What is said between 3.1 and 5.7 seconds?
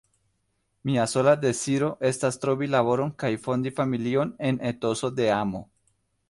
kaj fondi familion en etoso de amo.